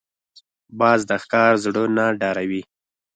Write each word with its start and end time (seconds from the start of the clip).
باز 0.79 0.99
د 1.09 1.11
ښکار 1.23 1.53
زړه 1.63 1.83
نه 1.97 2.05
ډاروي 2.21 2.61